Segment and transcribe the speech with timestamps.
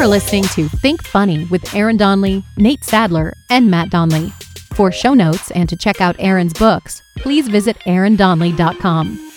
[0.00, 4.32] are listening to Think Funny with Aaron Donley, Nate Sadler, and Matt Donley.
[4.72, 9.32] For show notes and to check out Aaron's books, please visit aarondonley.com.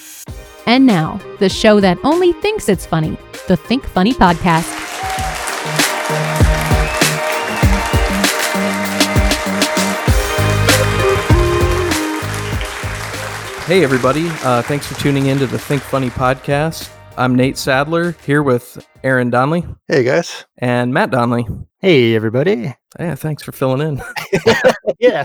[0.65, 3.17] And now, the show that only thinks it's funny,
[3.49, 4.69] the Think Funny Podcast.
[13.65, 14.29] Hey, everybody.
[14.43, 16.89] Uh, thanks for tuning in to the Think Funny podcast.
[17.17, 20.45] I'm Nate Sadler here with Aaron Donley Hey guys.
[20.57, 21.45] and Matt Donley.
[21.79, 22.73] Hey, everybody.
[22.99, 24.01] Yeah, thanks for filling in.
[24.99, 25.23] Yeah.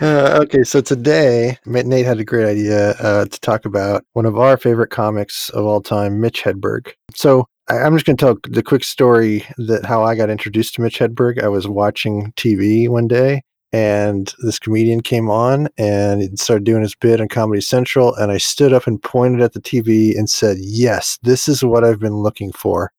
[0.00, 4.26] Uh, okay, so today Ma- Nate had a great idea uh, to talk about one
[4.26, 6.92] of our favorite comics of all time, Mitch Hedberg.
[7.14, 10.74] So I- I'm just going to tell the quick story that how I got introduced
[10.74, 11.42] to Mitch Hedberg.
[11.42, 13.42] I was watching TV one day,
[13.74, 18.30] and this comedian came on and he started doing his bit on Comedy Central, and
[18.30, 21.98] I stood up and pointed at the TV and said, "Yes, this is what I've
[21.98, 22.92] been looking for."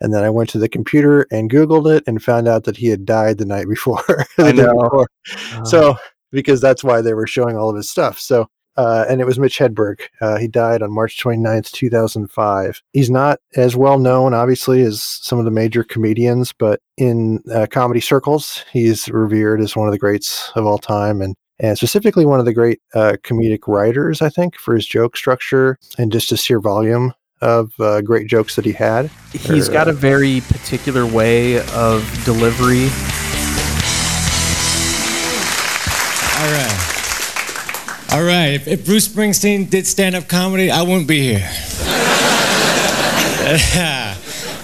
[0.00, 2.86] And then I went to the computer and Googled it and found out that he
[2.86, 4.04] had died the night before.
[4.36, 4.82] the I know.
[4.82, 5.08] before.
[5.32, 5.64] Uh-huh.
[5.64, 5.96] So,
[6.30, 8.20] because that's why they were showing all of his stuff.
[8.20, 10.00] So, uh, and it was Mitch Hedberg.
[10.20, 12.82] Uh, he died on March 29th, 2005.
[12.92, 17.66] He's not as well known, obviously, as some of the major comedians, but in uh,
[17.70, 21.20] comedy circles, he's revered as one of the greats of all time.
[21.20, 25.16] And and specifically one of the great uh, comedic writers, I think, for his joke
[25.16, 29.10] structure and just his sheer volume of uh, great jokes that he had.
[29.32, 32.88] He's got a very particular way of delivery.
[38.14, 38.50] All right.
[38.50, 41.38] If, if Bruce Springsteen did stand up comedy, I wouldn't be here.
[43.74, 44.14] yeah,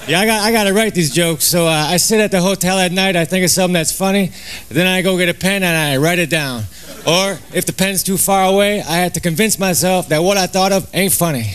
[0.07, 1.47] I got, I got to write these jokes.
[1.47, 4.31] So uh, I sit at the hotel at night, I think of something that's funny,
[4.69, 6.63] then I go get a pen and I write it down.
[7.05, 10.47] Or if the pen's too far away, I have to convince myself that what I
[10.47, 11.55] thought of ain't funny.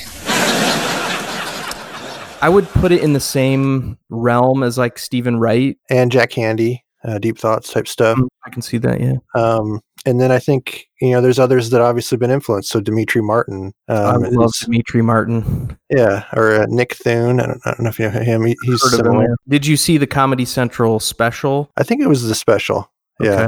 [2.42, 5.78] I would put it in the same realm as like Steven Wright.
[5.90, 8.18] And Jack Handey, uh, Deep Thoughts type stuff.
[8.46, 9.16] I can see that, yeah.
[9.36, 12.70] Um, and then I think you know there's others that obviously been influenced.
[12.70, 15.78] So Demetri Martin, I um, love is- Demetri Martin.
[15.90, 17.40] yeah, or uh, Nick Thune.
[17.40, 18.46] I don't, I don't know if you know him.
[18.46, 21.72] He, he's him, Did you see the Comedy Central special?
[21.78, 22.92] I think it was the special.
[23.20, 23.48] Yeah, Okay.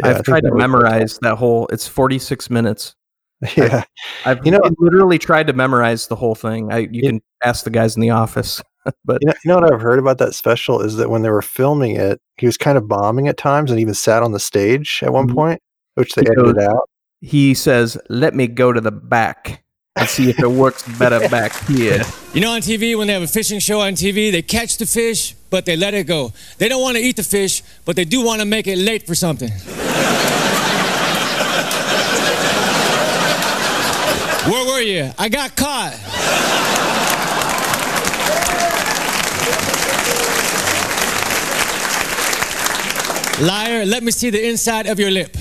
[0.00, 1.66] yeah I I've tried to memorize that whole.
[1.68, 2.94] It's 46 minutes.
[3.56, 3.84] Yeah,
[4.24, 6.72] I've You know- literally tried to memorize the whole thing.
[6.72, 7.10] I you Yeah.
[7.10, 8.62] can ask the guys in the office,
[9.04, 11.30] but you know, you know what I've heard about that special is that when they
[11.30, 14.40] were filming it, he was kind of bombing at times and even sat on the
[14.40, 15.34] stage at one Mhm.
[15.34, 15.60] point,
[15.94, 16.88] which they He edited goes- out.
[17.20, 19.62] he says, "Let me go to the back
[19.96, 22.02] and see if it works better back here."
[22.34, 24.86] You know, on TV, when they have a fishing show on TV, they catch the
[24.86, 26.32] fish, but they let it go.
[26.58, 29.06] They don't want to eat the fish, but they do want to make it late
[29.06, 29.50] for something.
[34.50, 35.10] Where were you?
[35.18, 35.94] I got caught.
[43.40, 45.32] Liar, let me see the inside of your lip.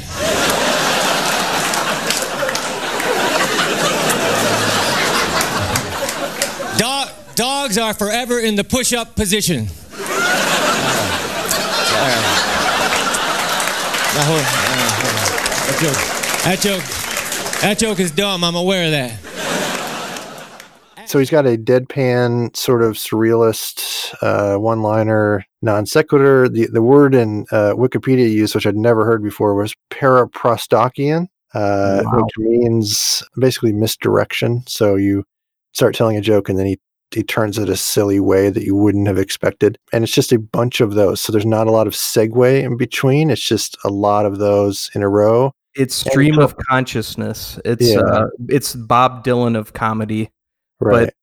[6.78, 9.68] Dog, dogs are forever in the push up position.
[15.66, 15.98] That, joke,
[16.44, 16.84] that joke,
[17.62, 18.44] that joke is dumb.
[18.44, 19.20] I'm aware of that.
[21.08, 26.50] So he's got a deadpan sort of surrealist uh, one-liner non sequitur.
[26.50, 32.02] The the word in uh, Wikipedia used, which I'd never heard before, was paraprosdokian, uh,
[32.06, 32.24] Wow.
[32.24, 34.64] which means basically misdirection.
[34.68, 35.24] So you
[35.74, 36.80] start telling a joke and then he
[37.14, 40.40] he turns it a silly way that you wouldn't have expected, and it's just a
[40.40, 41.22] bunch of those.
[41.22, 43.30] So there's not a lot of segue in between.
[43.30, 45.52] It's just a lot of those in a row.
[45.76, 47.60] It's stream of consciousness.
[47.66, 48.00] It's Yeah.
[48.02, 50.32] uh, it's Bob Dylan of comedy.
[50.80, 51.06] Right.
[51.06, 51.14] But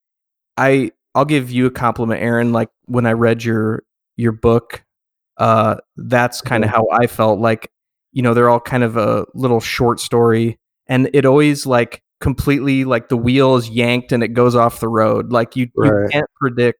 [0.57, 2.53] I I'll give you a compliment, Aaron.
[2.53, 3.83] Like when I read your
[4.15, 4.83] your book,
[5.37, 7.39] uh, that's kind of how I felt.
[7.39, 7.71] Like
[8.13, 12.85] you know, they're all kind of a little short story, and it always like completely
[12.85, 15.31] like the wheel is yanked and it goes off the road.
[15.31, 16.79] Like you you can't predict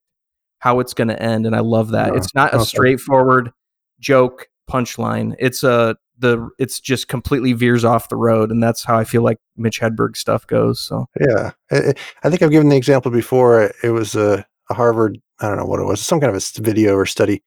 [0.60, 2.10] how it's going to end, and I love that.
[2.12, 3.52] No, It's not a straightforward
[4.00, 5.36] joke punchline.
[5.40, 9.22] It's a the it's just completely veers off the road, and that's how I feel
[9.24, 10.80] like Mitch Hedberg stuff goes.
[10.80, 13.72] So Yeah, I, I- think I've given the example before.
[13.84, 16.62] It was a, a Harvard, I don't know what it was, some kind of a
[16.62, 17.44] video or study,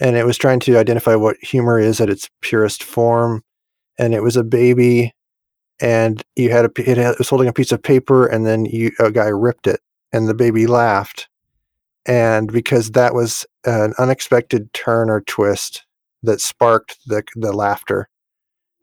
[0.00, 3.42] and it was trying to identify what humor is at its purest form.
[3.98, 5.12] And it was a baby,
[5.80, 9.10] and you had a it was holding a piece of paper, and then you a
[9.10, 9.80] guy ripped it,
[10.12, 11.28] and the baby laughed,
[12.06, 15.84] and because that was an unexpected turn or twist
[16.22, 18.08] that sparked the the laughter.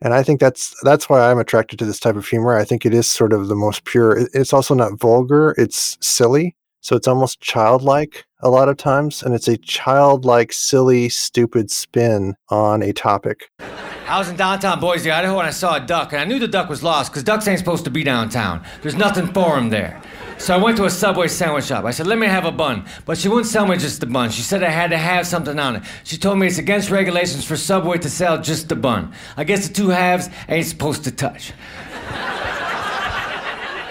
[0.02, 2.58] And I think that's that's why I'm attracted to this type of humor.
[2.58, 4.28] I think it is sort of the most pure.
[4.34, 5.54] It's also not vulgar.
[5.58, 11.10] It's silly, So it's almost childlike a lot of times, and it's a childlike, silly,
[11.10, 13.50] stupid spin on a topic.
[13.60, 16.48] I was in downtown Boise, Idaho, and I saw a duck, and I knew the
[16.48, 18.64] duck was lost because ducks ain't supposed to be downtown.
[18.82, 20.02] There's nothing for him there.
[20.40, 21.84] So I went to a Subway sandwich shop.
[21.84, 22.86] I said, let me have a bun.
[23.06, 24.30] But she wouldn't sell me just the bun.
[24.30, 25.84] She said I had to have something on it.
[26.06, 29.14] She told me it's against regulations for Subway to sell just the bun.
[29.36, 31.54] I guess the two halves ain't supposed to touch.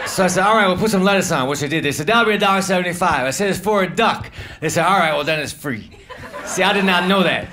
[0.08, 1.84] So I said, all right, we'll put some lettuce on, which I did.
[1.84, 3.26] They said, that'll be a dollar seventy-five.
[3.26, 4.32] I said, it's for a duck.
[4.58, 5.90] They said, all right, well, then it's free.
[6.44, 7.46] See, I did not know that.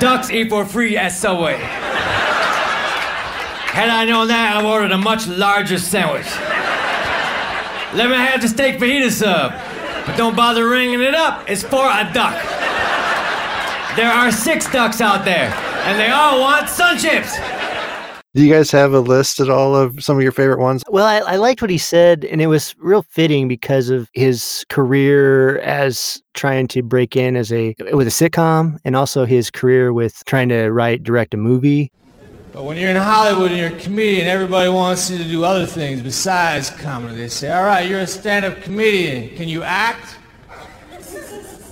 [0.00, 1.58] Ducks eat for free at Subway.
[3.72, 6.26] Had I known that, I would have ordered a much larger sandwich.
[7.94, 9.52] Let me have the steak fajita sub.
[10.06, 11.48] But don't bother ringing it up.
[11.48, 12.34] It's for a duck.
[13.96, 15.52] There are six ducks out there,
[15.84, 17.36] and they all want sun chips.
[18.34, 20.82] Do you guys have a list at all of some of your favorite ones?
[20.88, 24.64] Well, I, I liked what he said, and it was real fitting because of his
[24.70, 29.92] career as trying to break in as a with a sitcom, and also his career
[29.92, 31.92] with trying to write, direct a movie.
[32.52, 35.64] But when you're in Hollywood and you're a comedian, everybody wants you to do other
[35.64, 37.16] things besides comedy.
[37.16, 39.34] They say, all right, you're a stand-up comedian.
[39.36, 40.18] Can you act?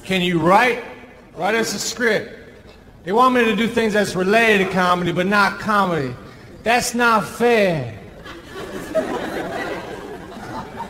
[0.05, 0.83] Can you write?
[1.37, 2.35] Write us a script.
[3.05, 6.15] They want me to do things that's related to comedy, but not comedy.
[6.63, 7.99] That's not fair.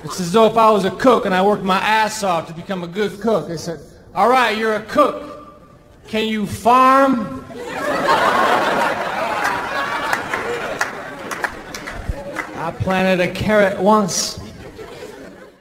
[0.05, 2.55] It's as though if I was a cook and I worked my ass off to
[2.55, 3.49] become a good cook.
[3.49, 3.81] They said,
[4.15, 5.67] all right, you're a cook.
[6.07, 7.45] Can you farm?
[12.71, 14.39] I planted a carrot once.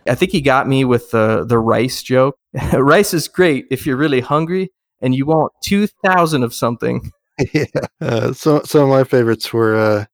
[0.07, 2.37] I think he got me with the the rice joke.
[2.73, 4.71] rice is great if you're really hungry
[5.01, 7.11] and you want two thousand of something.
[7.53, 7.65] yeah.
[7.99, 10.05] Uh, so some of my favorites were, uh,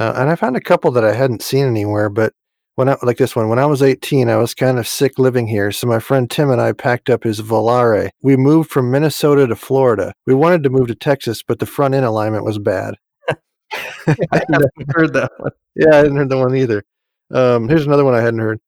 [0.00, 2.08] uh, and I found a couple that I hadn't seen anywhere.
[2.08, 2.32] But
[2.76, 5.46] when I like this one, when I was 18, I was kind of sick living
[5.46, 5.70] here.
[5.72, 8.08] So my friend Tim and I packed up his Volare.
[8.22, 10.14] We moved from Minnesota to Florida.
[10.26, 12.94] We wanted to move to Texas, but the front end alignment was bad.
[14.06, 15.52] I haven't heard that one.
[15.74, 16.82] Yeah, I hadn't heard that one either.
[17.32, 18.60] Um, here's another one I hadn't heard.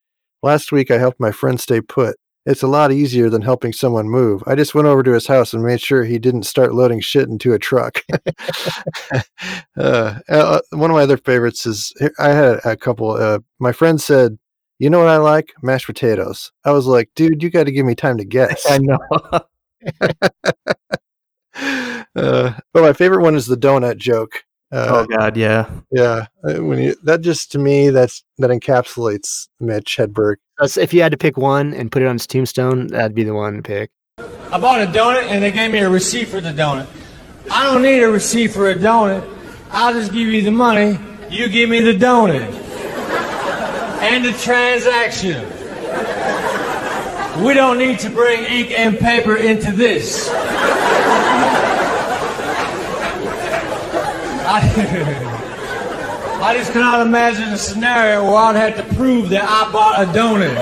[0.43, 2.17] Last week, I helped my friend stay put.
[2.45, 4.43] It's a lot easier than helping someone move.
[4.47, 7.29] I just went over to his house and made sure he didn't start loading shit
[7.29, 8.03] into a truck.
[9.77, 13.13] uh, uh, one of my other favorites is I had a couple.
[13.13, 14.39] Uh, my friend said,
[14.81, 15.53] "You know what I like?
[15.63, 18.79] Mashed potatoes." I was like, "Dude, you got to give me time to guess." I
[18.79, 18.99] know.
[22.17, 24.43] uh, but my favorite one is the donut joke.
[24.73, 25.71] Oh God, yeah.
[25.91, 30.37] Yeah, uh, when you that just to me that's that encapsulates Mitch Hedberg.
[30.65, 33.25] So if you had to pick one and put it on his tombstone, that'd be
[33.25, 33.91] the one to pick.
[34.19, 36.87] I bought a donut and they gave me a receipt for the donut.
[37.51, 39.29] I don't need a receipt for a donut.
[39.71, 40.99] I'll just give you the money.
[41.31, 42.43] You give me the donut.
[44.03, 45.43] And the transaction.
[47.43, 50.29] We don't need to bring ink and paper into this.
[54.45, 60.03] I, I just cannot imagine a scenario where I'd have to prove that I bought
[60.03, 60.59] a donut.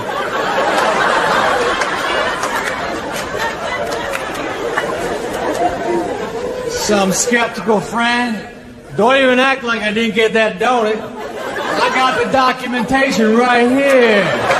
[6.71, 8.47] Some skeptical friend.
[8.97, 11.01] Don't even act like I didn't get that donut.
[11.01, 14.60] I got the documentation right here.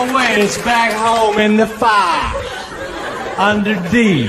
[0.00, 2.32] It's back home in the fire.
[3.36, 4.28] Under D.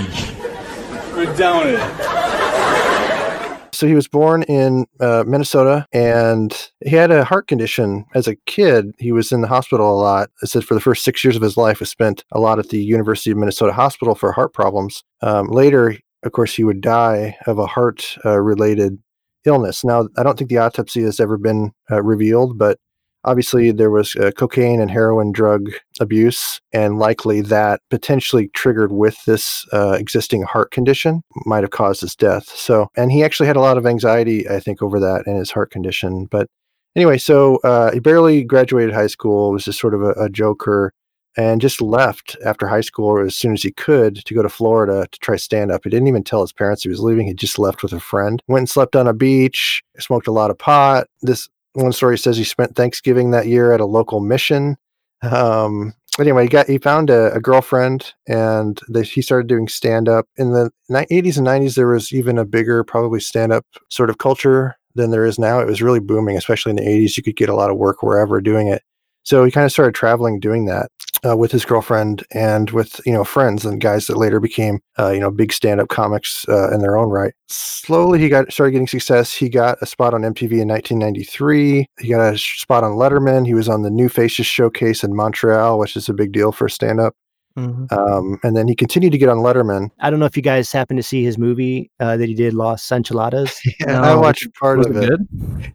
[3.72, 8.36] So he was born in uh, Minnesota, and he had a heart condition as a
[8.48, 8.94] kid.
[8.98, 10.32] He was in the hospital a lot.
[10.42, 12.70] It said for the first six years of his life, was spent a lot at
[12.70, 15.04] the University of Minnesota Hospital for heart problems.
[15.22, 18.98] Um, later, of course, he would die of a heart-related
[19.46, 19.84] illness.
[19.86, 22.80] Now, I don't think the autopsy has ever been uh, revealed, but
[23.26, 29.24] obviously there was uh, cocaine and heroin drug abuse and likely that potentially triggered with
[29.26, 33.58] this uh, existing heart condition might have caused his death so and he actually had
[33.58, 36.48] a lot of anxiety i think over that and his heart condition but
[36.96, 40.94] anyway so uh, he barely graduated high school was just sort of a, a joker
[41.38, 45.08] and just left after high school as soon as he could to go to Florida
[45.12, 45.82] to try stand up.
[45.84, 47.28] He didn't even tell his parents he was leaving.
[47.28, 48.42] He just left with a friend.
[48.48, 51.08] Went and slept on a beach, smoked a lot of pot.
[51.22, 54.78] This one story says he spent Thanksgiving that year at a local mission.
[55.22, 60.10] Um, anyway, he got he found a, a girlfriend, and they, he started doing stand
[60.10, 60.28] up.
[60.38, 64.18] In the 80s and 90s, there was even a bigger, probably stand up sort of
[64.18, 65.60] culture than there is now.
[65.60, 67.18] It was really booming, especially in the 80s.
[67.18, 68.84] You could get a lot of work wherever doing it.
[69.24, 70.90] So he kind of started traveling doing that.
[71.26, 75.10] Uh, with his girlfriend and with you know friends and guys that later became uh,
[75.10, 77.34] you know big stand-up comics uh, in their own right.
[77.48, 79.34] Slowly, he got started getting success.
[79.34, 81.88] He got a spot on MTV in 1993.
[82.00, 83.46] He got a spot on Letterman.
[83.46, 86.70] He was on the New Faces Showcase in Montreal, which is a big deal for
[86.70, 87.16] stand-up.
[87.60, 87.92] Mhm.
[87.92, 89.90] Um, and then he continued to get on Letterman.
[90.00, 92.54] I don't know if you guys happened to see his movie uh, that he did,
[92.54, 93.60] Los Enchiladas.
[93.88, 95.20] And I No, watched part Was of it it.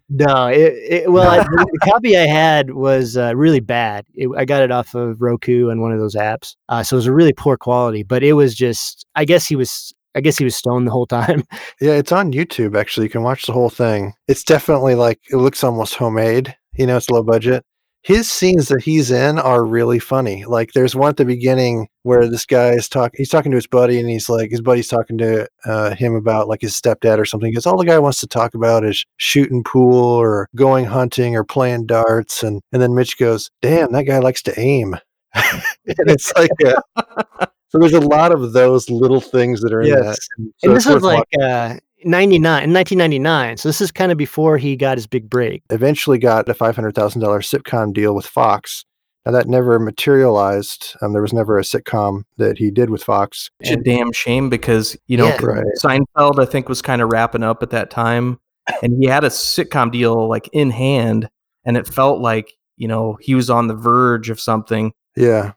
[0.09, 4.07] No, it, it well, I, the copy I had was uh, really bad.
[4.15, 6.99] It, I got it off of Roku and one of those apps, uh, so it
[6.99, 8.03] was a really poor quality.
[8.03, 11.07] But it was just, I guess he was, I guess he was stoned the whole
[11.07, 11.43] time.
[11.81, 13.07] Yeah, it's on YouTube actually.
[13.07, 14.15] You can watch the whole thing.
[14.29, 16.55] It's definitely like it looks almost homemade.
[16.77, 17.65] You know, it's low budget.
[18.05, 20.45] His scenes that he's in are really funny.
[20.45, 23.67] Like there's one at the beginning where this guy is talking he's talking to his
[23.67, 27.25] buddy and he's like his buddy's talking to uh, him about like his stepdad or
[27.25, 27.51] something.
[27.51, 31.45] Because all the guy wants to talk about is shooting pool or going hunting or
[31.45, 34.97] playing darts and and then Mitch goes, "Damn, that guy likes to aim."
[35.35, 36.83] and it's like a,
[37.69, 40.19] so there's a lot of those little things that are in that.
[40.37, 43.57] And, so and this was like uh, 99, in 1999.
[43.57, 45.63] So this is kind of before he got his big break.
[45.71, 48.85] eventually got a $500,000 sitcom deal with Fox.
[49.27, 50.97] Now that never materialized.
[51.01, 53.51] Um, there was never a sitcom that he did with Fox.
[53.61, 55.39] It's a damn shame because you know Yeah.
[55.43, 55.65] Right.
[55.83, 58.39] Seinfeld I think was kind of wrapping up at that time,
[58.83, 61.31] and he had a sitcom deal like in hand,
[61.65, 64.93] and it felt like you know he was on the verge of something.
[65.17, 65.53] Yeah,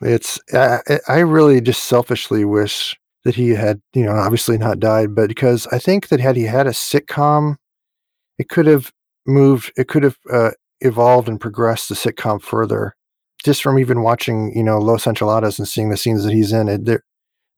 [0.00, 4.80] it's I, I- I really just selfishly wish that he had you know obviously not
[4.80, 7.56] died, but because I think that had he had a sitcom,
[8.38, 8.92] it could have
[9.26, 9.72] moved.
[9.76, 10.50] It could have uh,
[10.80, 12.94] evolved and progressed the sitcom further.
[13.44, 16.68] Just from even watching you know Los Enchiladas and seeing the scenes that he's in,
[16.68, 17.04] it, they're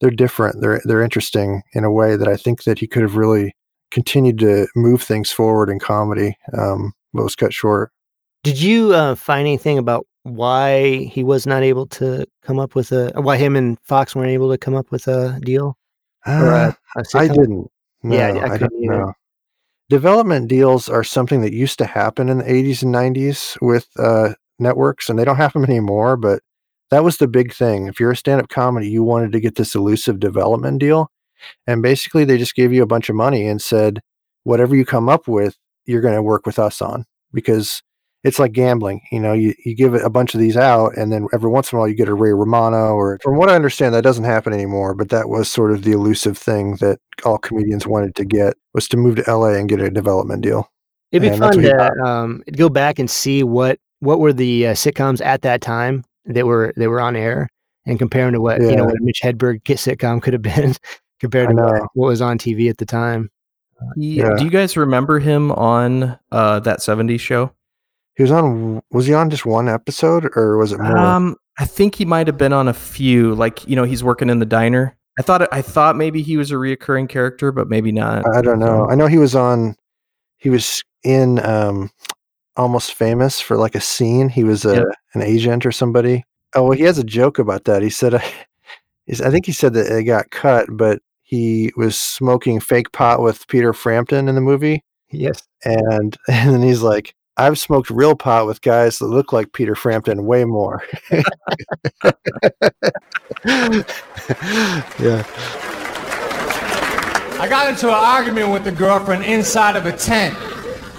[0.01, 0.61] they're different.
[0.61, 3.55] They're they're interesting in a way that I think that he could have really
[3.91, 6.37] continued to move things forward in comedy.
[6.57, 7.93] Um, but was cut short.
[8.43, 12.93] Did you uh, find anything about why he was not able to come up with
[12.93, 15.79] a, why him and Fox weren't able to come up with a deal?
[16.27, 17.71] Uh, a, a I didn't.
[18.03, 18.99] No, Yeah, I I, couldn't either.
[18.99, 19.13] know.
[19.91, 24.35] Development deals are something that used to happen in the 80s and 90s with uh,
[24.59, 26.17] networks, and they don't happen anymore.
[26.17, 26.43] But
[26.91, 27.87] that was the big thing.
[27.87, 31.11] If you're a stand up comedy, you wanted to get this elusive development deal.
[31.67, 34.01] And basically, they just gave you a bunch of money and said,
[34.45, 37.05] whatever you come up with, you're going to work with us on
[37.35, 37.83] because
[38.25, 39.03] it's like gambling.
[39.13, 41.77] You know, you, you give a bunch of these out, and then every once in
[41.77, 44.53] a while you get a Ray Romano, or from what I understand, that doesn't happen
[44.53, 44.95] anymore.
[44.95, 48.89] But that was sort of the elusive thing that all comedians wanted to get was
[48.89, 50.71] to move to LA and get a development deal.
[51.13, 54.73] It'd be And fun to um, go back and see what what were the uh,
[54.73, 57.51] sitcoms at that time that were that were on air,
[57.87, 60.75] and comparing to what you know what a Mitch Hedberg ki- sitcom could have been
[61.21, 63.31] compared to what, what was on TV at the time.
[63.97, 64.35] He, Yeah.
[64.39, 67.53] Do you guys remember him on uh, that '70s show?
[68.17, 68.83] He was on.
[68.91, 70.97] Was he on just one episode, or was it more?
[70.97, 73.35] Um, I think he might have been on a few.
[73.35, 74.97] Like you know, he's working in the diner.
[75.19, 78.25] I thought I thought maybe he was a reoccurring character, but maybe not.
[78.35, 78.89] I don't know.
[78.89, 79.77] I know he was on.
[80.39, 81.91] He was in um,
[82.57, 84.29] Almost Famous for like a scene.
[84.29, 84.85] He was a Yep.
[85.15, 86.25] an agent or somebody.
[86.55, 87.83] Oh, well, he has a joke about that.
[87.83, 88.13] He said,
[89.07, 93.21] he's- I think he said that it got cut, but he was smoking fake pot
[93.23, 95.43] with Peter Frampton in the movie, Yes.
[95.65, 99.75] and and then he's like, I've smoked real pot with guys that look like Peter
[99.75, 100.85] Frampton way more.
[101.11, 101.25] yeah.
[107.41, 110.39] I got into an argument with a girlfriend inside of a tent.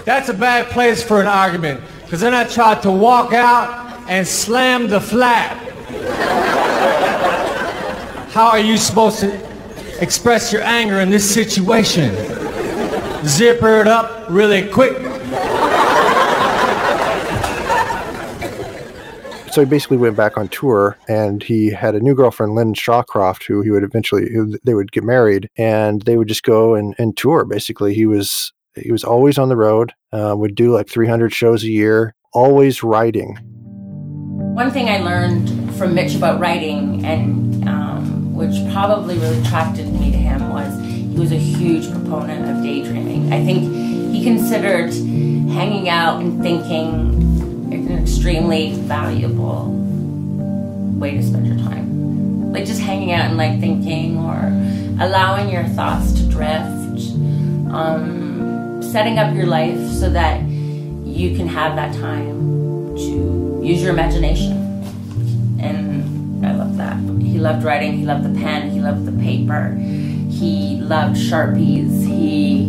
[0.04, 4.28] That's a bad place for an argument, because then I tried to walk out and
[4.28, 5.58] slam the flap.
[8.32, 12.14] How are you supposed to express your anger in this situation?
[13.26, 15.15] Zipper it up really quick.
[19.56, 23.46] So he basically went back on tour and he had a new girlfriend lynn shawcroft
[23.46, 26.94] who he would eventually who they would get married and they would just go and,
[26.98, 30.90] and tour basically he was he was always on the road uh, would do like
[30.90, 33.38] 300 shows a year always writing
[34.56, 40.12] One thing I learned from Mitch about writing, and um, which probably really attracted me
[40.12, 43.34] to him, was he was a huge proponent of daydreaming.
[43.34, 44.94] I think he considered
[45.52, 47.55] hanging out and thinking
[48.06, 49.72] extremely valuable
[51.00, 52.54] way to spend your time.
[52.54, 54.36] Like just hanging out and like thinking or
[55.04, 57.02] allowing your thoughts to drift,
[57.74, 63.92] um, setting up your life so that you can have that time to use your
[63.92, 64.52] imagination.
[65.60, 66.98] And I love that.
[67.24, 69.74] He loved writing, he loved the pen, he loved the paper,
[70.30, 72.68] he loved Sharpies, he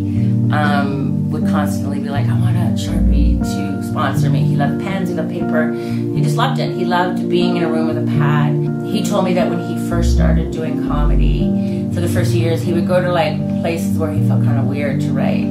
[0.51, 4.43] um, would constantly be like, I want a Sharpie to sponsor me.
[4.43, 5.73] He loved pens, he loved paper.
[5.73, 6.75] He just loved it.
[6.75, 8.53] He loved being in a room with a pad.
[8.85, 12.73] He told me that when he first started doing comedy, for the first years, he
[12.73, 15.45] would go to like places where he felt kind of weird to write.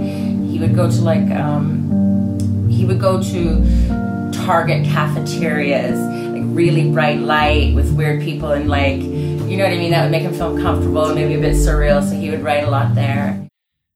[0.49, 7.19] He would go to like, um, he would go to Target cafeterias, like really bright
[7.19, 9.91] light with weird people and like, you know what I mean?
[9.91, 12.03] That would make him feel comfortable, maybe a bit surreal.
[12.03, 13.49] So he would write a lot there.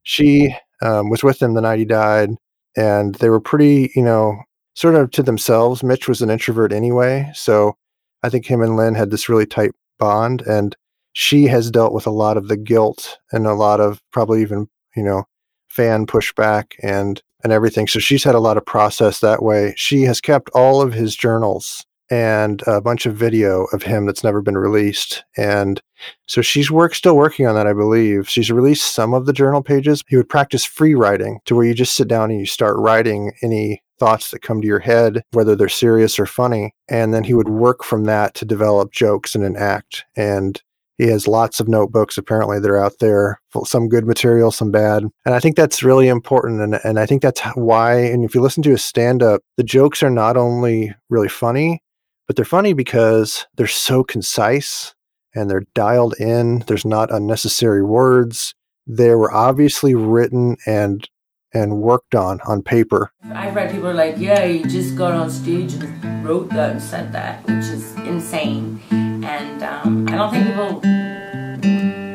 [0.02, 2.30] She um, was with him the night he died,
[2.76, 4.36] and they were pretty, you know,
[4.74, 5.82] sort of to themselves.
[5.82, 7.76] Mitch was an introvert anyway, so
[8.22, 10.76] I think him and Lynn had this really tight bond, and
[11.12, 14.68] she has dealt with a lot of the guilt and a lot of probably even,
[14.96, 15.24] you know,
[15.68, 17.86] fan pushback and and everything.
[17.86, 19.74] So she's had a lot of process that way.
[19.76, 24.24] She has kept all of his journals and a bunch of video of him that's
[24.24, 25.24] never been released.
[25.36, 25.80] And
[26.26, 28.28] so she's work still working on that, I believe.
[28.28, 30.02] She's released some of the journal pages.
[30.08, 33.32] He would practice free writing to where you just sit down and you start writing
[33.42, 36.74] any thoughts that come to your head, whether they're serious or funny.
[36.88, 40.04] And then he would work from that to develop jokes in an act.
[40.16, 40.60] And
[41.00, 45.04] he has lots of notebooks apparently that are out there, some good material, some bad.
[45.24, 46.60] And I think that's really important.
[46.60, 49.62] And, and I think that's why, and if you listen to his stand up, the
[49.62, 51.82] jokes are not only really funny,
[52.26, 54.94] but they're funny because they're so concise
[55.34, 56.60] and they're dialed in.
[56.66, 58.54] There's not unnecessary words.
[58.86, 61.08] They were obviously written and
[61.52, 63.12] and worked on on paper.
[63.32, 66.82] I've read people are like, yeah, you just got on stage and wrote that and
[66.82, 68.80] said that, which is insane.
[68.90, 70.80] And um, I don't think people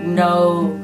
[0.07, 0.81] know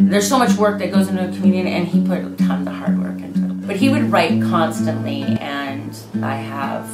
[0.00, 2.98] there's so much work that goes into a comedian, and he put tons of hard
[3.00, 3.66] work into it.
[3.66, 6.88] But he would write constantly, and I have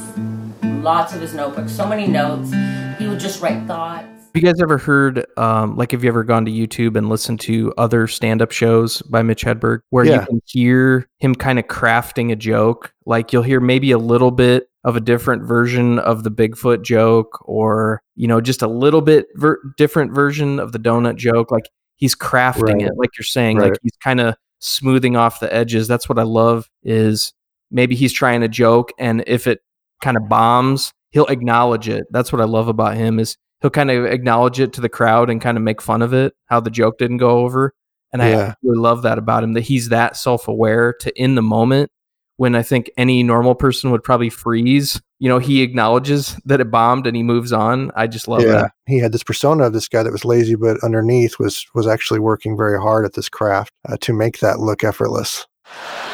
[0.63, 2.51] lots of his notebooks, so many notes.
[2.99, 4.14] He would just write thoughts.
[4.35, 7.39] Have you guys ever heard, um, like, have you ever gone to YouTube and listened
[7.39, 10.19] to other stand up shows by Mitch Hedberg where Yeah.
[10.19, 12.91] you can hear him kind of crafting a joke?
[13.05, 17.39] Like, you'll hear maybe a little bit of a different version of the Bigfoot joke
[17.47, 21.49] or, you know, just a little bit ver- different version of the donut joke.
[21.49, 22.87] Like, he's crafting Right.
[22.87, 23.69] it, like you're saying, Right.
[23.69, 25.87] like, he's kind of smoothing off the edges.
[25.87, 27.31] That's what I love is
[27.71, 29.61] maybe he's trying a joke and if it
[30.03, 32.03] kind of bombs, he'll acknowledge it.
[32.11, 35.27] That's what I love about him is he'll kind of acknowledge it to the crowd
[35.31, 37.73] and kind of make fun of it, how the joke didn't go over.
[38.13, 41.89] And I really love that about him that he's that self-aware to in the moment
[42.37, 45.01] when I think any normal person would probably freeze.
[45.17, 47.91] You know, he acknowledges that it bombed and he moves on.
[47.95, 48.71] I just love yeah, that.
[48.85, 52.19] he had this persona of this guy that was lazy, but underneath was was actually
[52.19, 55.47] working very hard at this craft uh, to make that look effortless.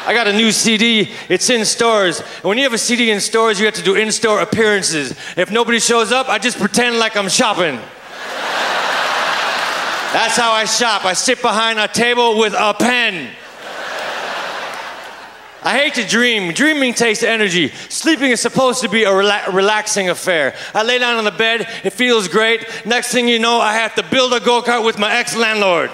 [0.04, 1.12] I got a new CD.
[1.28, 2.20] It's in stores.
[2.20, 5.12] And when you have a CD in stores, you have to do in store appearances.
[5.36, 7.76] If nobody shows up, I just pretend like I'm shopping.
[10.12, 11.04] That's how I shop.
[11.04, 13.30] I sit behind a table with a pen.
[15.64, 16.52] I hate to dream.
[16.52, 17.68] Dreaming takes energy.
[17.88, 20.56] Sleeping is supposed to be a rela- relaxing affair.
[20.74, 22.66] I lay down on the bed, it feels great.
[22.84, 25.92] Next thing you know, I have to build a go kart with my ex landlord.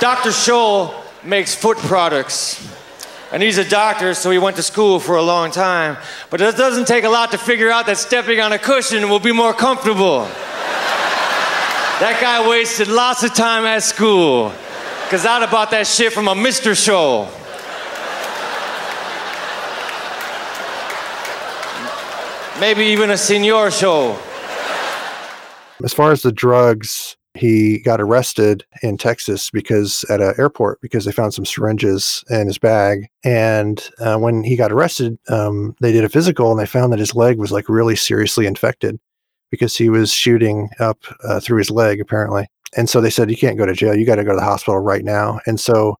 [0.00, 0.28] Dr.
[0.28, 2.62] Scholl makes foot products.
[3.32, 5.96] And he's a doctor, so he went to school for a long time.
[6.30, 9.18] But it doesn't take a lot to figure out that stepping on a cushion will
[9.18, 10.20] be more comfortable.
[12.00, 14.52] that guy wasted lots of time at school.
[15.04, 16.72] Because I'd have bought that shit from a Mr.
[16.72, 17.28] Scholl.
[22.60, 24.18] Maybe even a Senor Scholl.
[25.82, 31.04] As far as the drugs, he got arrested in Texas because at an airport because
[31.04, 33.06] they found some syringes in his bag.
[33.24, 36.98] And uh, when he got arrested, um, they did a physical and they found that
[36.98, 38.98] his leg was like really seriously infected
[39.50, 42.46] because he was shooting up uh, through his leg apparently.
[42.76, 43.94] And so they said, "You can't go to jail.
[43.94, 45.96] You got to go to the hospital right now." And so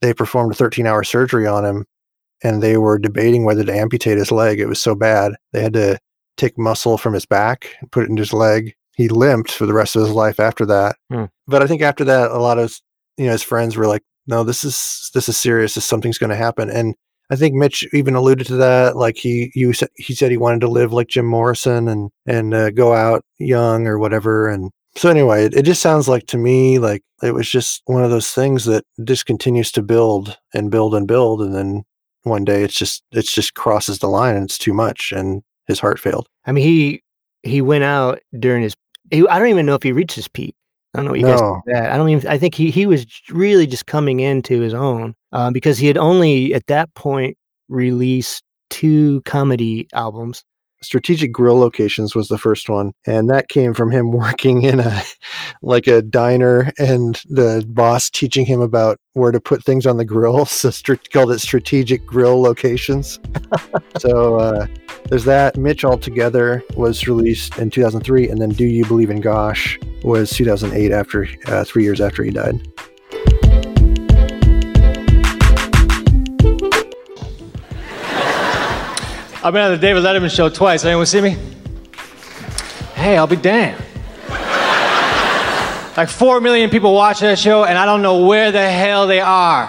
[0.00, 1.84] they performed a 13-hour surgery on him,
[2.42, 4.58] and they were debating whether to amputate his leg.
[4.58, 5.98] It was so bad they had to
[6.36, 8.74] take muscle from his back and put it in his leg.
[8.96, 10.96] He limped for the rest of his life after that.
[11.12, 11.24] Hmm.
[11.46, 12.74] But I think after that, a lot of
[13.16, 15.74] you know his friends were like, "No, this is this is serious.
[15.74, 16.94] This something's going to happen." And
[17.30, 18.96] I think Mitch even alluded to that.
[18.96, 22.54] Like he you said he said he wanted to live like Jim Morrison and and
[22.54, 24.48] uh, go out young or whatever.
[24.48, 28.02] And so anyway, it, it just sounds like to me like it was just one
[28.02, 31.82] of those things that just continues to build and build and build, and then
[32.22, 35.80] one day it's just it's just crosses the line and it's too much, and his
[35.80, 36.28] heart failed.
[36.46, 37.02] I mean, he
[37.42, 38.74] he went out during his.
[39.10, 40.54] He, I don't even know if he reached his peak.
[40.94, 41.52] I don't know what you guys No.
[41.64, 41.92] think that.
[41.92, 42.26] I don't even.
[42.28, 45.98] I think he he was really just coming into his own uh, because he had
[45.98, 47.36] only at that point
[47.68, 50.42] released two comedy albums,
[50.82, 55.02] Strategic Grill Locations was the first one, and that came from him working in a
[55.62, 60.04] like a diner, and the boss teaching him about where to put things on the
[60.04, 60.46] grill.
[60.56, 63.18] So called it Strategic Grill Locations.
[63.98, 64.66] so uh,
[65.08, 65.56] there's that.
[65.56, 70.30] Mitch All Together was released in 2003, and then Do You Believe in Gosh was
[70.30, 72.60] 2008, after uh, three years after he died.
[79.42, 80.82] I've been on the David Letterman show twice.
[80.84, 81.36] Anyone see me?
[82.94, 83.76] Hey, I'll be damned.
[85.96, 89.20] like four million people watch that show, and I don't know where the hell they
[89.20, 89.68] are.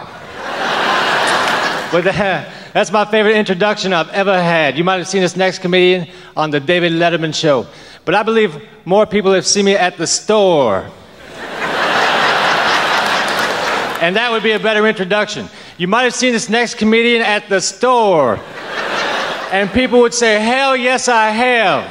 [1.91, 4.77] but the, that's my favorite introduction I've ever had.
[4.77, 7.67] You might have seen this next comedian on the David Letterman show,
[8.05, 10.89] but I believe more people have seen me at the store.
[13.99, 15.49] and that would be a better introduction.
[15.77, 18.39] You might have seen this next comedian at the store.
[19.51, 21.87] And people would say, Hell yes, I have.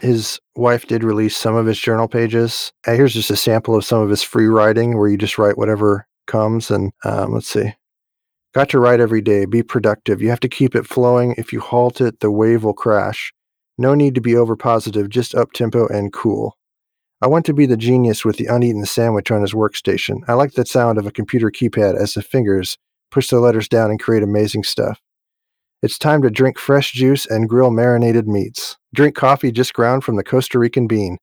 [0.00, 2.72] his wife did release some of his journal pages.
[2.86, 6.06] Here's just a sample of some of his free writing where you just write whatever
[6.26, 6.70] comes.
[6.70, 7.74] And um, let's see.
[8.54, 9.44] Got to write every day.
[9.44, 10.22] Be productive.
[10.22, 11.34] You have to keep it flowing.
[11.36, 13.32] If you halt it, the wave will crash.
[13.78, 16.56] No need to be over positive, just up tempo and cool.
[17.22, 20.22] I want to be the genius with the uneaten sandwich on his workstation.
[20.26, 22.78] I like the sound of a computer keypad as the fingers
[23.10, 25.00] push the letters down and create amazing stuff.
[25.82, 28.76] It's time to drink fresh juice and grill marinated meats.
[28.94, 31.16] Drink coffee just ground from the Costa Rican bean.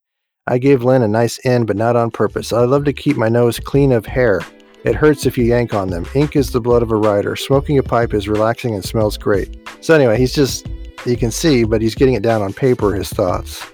[0.46, 2.52] I gave Lynn a nice end, but not on purpose.
[2.52, 4.40] I love to keep my nose clean of hair.
[4.84, 6.06] It hurts if you yank on them.
[6.14, 7.36] Ink is the blood of a writer.
[7.36, 9.58] Smoking a pipe is relaxing and smells great.
[9.80, 10.66] So, anyway, he's just,
[11.04, 13.64] you can see, but he's getting it down on paper, his thoughts.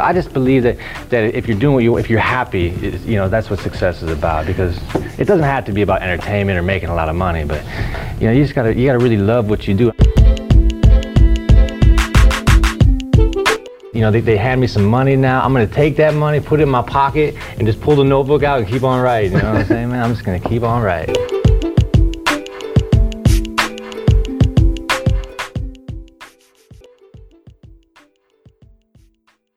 [0.00, 0.76] I just believe that,
[1.10, 2.68] that if you're doing what you, if you're happy,
[3.04, 4.46] you know, that's what success is about.
[4.46, 4.76] Because
[5.18, 7.64] it doesn't have to be about entertainment or making a lot of money, but
[8.20, 9.92] you know, you just gotta, you gotta really love what you do.
[13.92, 15.42] You know, they, they hand me some money now.
[15.42, 18.42] I'm gonna take that money, put it in my pocket, and just pull the notebook
[18.42, 19.32] out and keep on writing.
[19.32, 20.02] You know what I'm saying, man?
[20.02, 21.35] I'm just gonna keep on writing.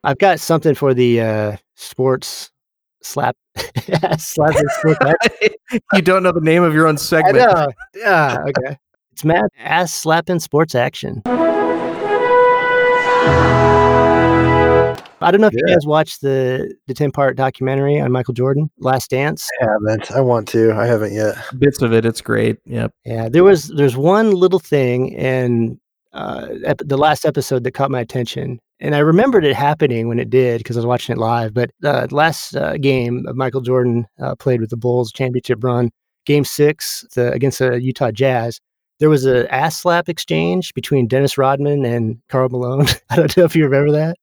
[0.03, 2.51] I've got something for the uh, sports
[3.01, 3.35] slap
[4.17, 4.99] slap sports
[5.93, 7.35] you don't know the name of your own I segment.
[7.37, 7.67] know.
[7.95, 8.77] Yeah, okay.
[9.11, 11.21] It's Matt ass slapping sports action.
[15.21, 18.71] I don't know if you guys watched the the ten part documentary on Michael Jordan,
[18.79, 19.49] Last Dance.
[19.61, 20.11] I haven't.
[20.11, 20.71] I want to.
[20.71, 21.35] I haven't yet.
[21.57, 22.05] Bits of it.
[22.05, 22.57] It's great.
[22.65, 22.93] Yep.
[23.03, 25.77] Yeah, there was there's one little thing in
[26.13, 30.19] uh, ep- the last episode that caught my attention, and I remembered it happening when
[30.19, 31.53] it did because I was watching it live.
[31.53, 35.63] But uh, the last uh, game of Michael Jordan uh, played with the Bulls championship
[35.63, 35.89] run,
[36.25, 38.59] Game Six the, against the Utah Jazz.
[38.99, 42.85] There was an ass slap exchange between Dennis Rodman and Karl Malone.
[43.09, 44.17] I don't know if you remember that.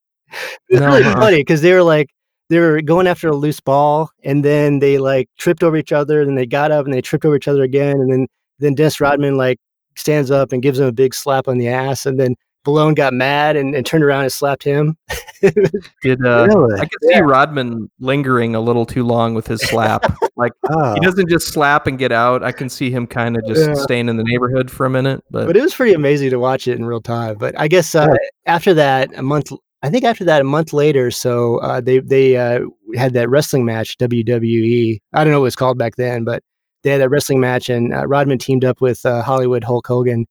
[0.68, 1.14] It's No, really uh-uh.
[1.20, 2.08] funny because they were like
[2.48, 6.20] they were going after a loose ball, and then they like tripped over each other,
[6.20, 8.26] and they got up and they tripped over each other again, and then
[8.58, 9.58] then Dennis Rodman like
[9.96, 12.34] stands up and gives him a big slap on the ass, and then
[12.66, 14.96] Malone got mad and, and turned around and slapped him.
[15.40, 16.80] Did uh, Really?
[16.80, 20.16] I could see Rodman lingering a little too long with his slap.
[20.36, 22.42] like Oh, he doesn't just slap and get out.
[22.42, 23.74] I can see him kind of just Yeah.
[23.74, 25.22] staying in the neighborhood for a minute.
[25.30, 27.36] But, but it was pretty amazing to watch it in real time.
[27.38, 28.14] But I guess uh,
[28.46, 29.52] after that, a month,
[29.82, 32.60] I think after that, a month later, so uh, they they uh,
[32.96, 34.98] had that wrestling match, WWE.
[35.12, 36.42] I don't know what it was called back then, but
[36.82, 40.26] they had that wrestling match, and uh, Rodman teamed up with uh, Hollywood Hulk Hogan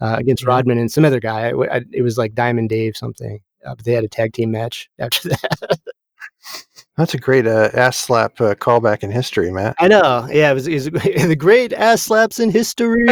[0.00, 0.44] uh, against.
[0.46, 1.50] Rodman and some other guy.
[1.50, 3.40] I- I- it was like Diamond Dave something.
[3.64, 5.78] Uh, but they had a tag team match after that.
[6.96, 9.74] that's a great uh, ass slap uh, callback in history, Matt.
[9.78, 10.26] I know.
[10.30, 10.84] Yeah, it was, it was
[11.28, 13.04] the great ass slaps in history.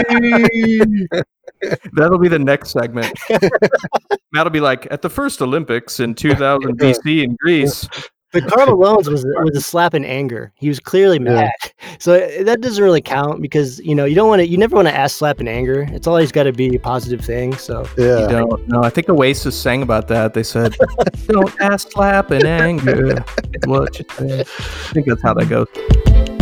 [1.93, 3.13] that'll be the next segment.
[4.33, 7.89] That'll be like at the first Olympics in 2000 BC in Greece.
[8.33, 10.53] But Karl Malone's was was a slap in anger.
[10.57, 11.35] He was clearly Yeah.
[11.35, 11.51] mad.
[12.01, 14.47] So uh, that doesn't really count because you know you don't want to.
[14.47, 15.89] You never want to ass slap in anger.
[15.91, 17.57] It's always got to be a positive thing.
[17.57, 18.21] So Yeah.
[18.21, 18.85] You don't know.
[18.85, 20.33] I think Oasis sang about that.
[20.35, 20.77] They said,
[21.27, 23.25] "Don't ass slap in anger."
[23.65, 24.41] What you say.
[24.41, 24.45] I
[24.93, 26.38] think that's how that goes.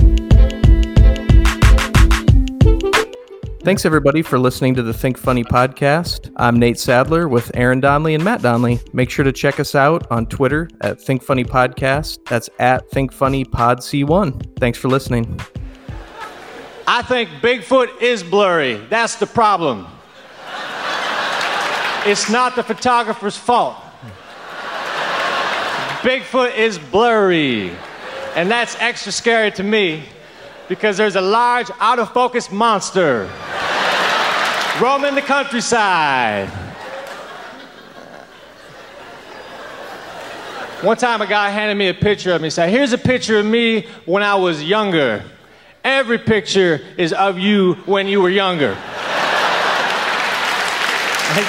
[3.66, 6.32] Thanks everybody for listening to the Think Funny podcast.
[6.36, 8.78] I'm Nate Sadler with Aaron Donley and Matt Donley.
[8.92, 12.24] Make sure to check us out on Twitter at Think Funny Podcast.
[12.28, 14.56] That's at Think Funny Pod C1.
[14.60, 15.40] Thanks for listening.
[16.86, 18.76] I think Bigfoot is blurry.
[18.88, 19.88] That's the problem.
[22.04, 23.74] It's not the photographer's fault.
[26.02, 27.72] Bigfoot is blurry.
[28.36, 30.04] And that's extra scary to me
[30.68, 33.28] because there's a large, out of focus monster
[34.80, 36.48] roaming the countryside.
[40.82, 42.50] One time, a guy handed me a picture of me.
[42.50, 45.24] Said, Here's a picture of me when I was younger.
[45.82, 48.70] Every picture is of you when you were younger.
[48.70, 48.76] ain't,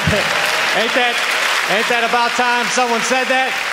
[0.10, 0.24] that,
[0.78, 1.14] ain't, that,
[1.76, 3.67] ain't that about time someone said that?